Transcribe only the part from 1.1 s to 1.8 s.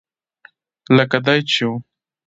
دای چې و.